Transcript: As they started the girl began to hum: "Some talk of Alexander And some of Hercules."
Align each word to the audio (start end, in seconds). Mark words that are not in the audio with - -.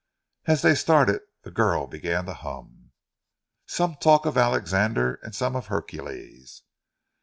As 0.47 0.63
they 0.63 0.73
started 0.73 1.21
the 1.43 1.51
girl 1.51 1.85
began 1.85 2.25
to 2.25 2.33
hum: 2.33 2.89
"Some 3.67 3.97
talk 3.97 4.25
of 4.25 4.35
Alexander 4.35 5.19
And 5.21 5.35
some 5.35 5.55
of 5.55 5.67
Hercules." 5.67 6.63